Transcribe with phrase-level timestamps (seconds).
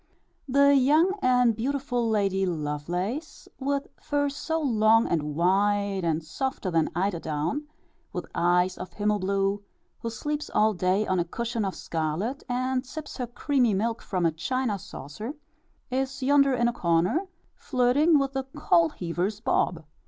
[0.49, 6.89] The young and beautiful Lady Lovelace, with fur so long and white, and softer than
[6.95, 7.67] eider down,
[8.11, 9.61] with eyes of himmel blue,
[9.99, 14.25] who sleeps all day on a cushion of scarlet, and sips her creamy milk from
[14.25, 15.35] a china saucer,
[15.91, 19.83] is yonder in a corner, flirting with the coal heaver's Bob.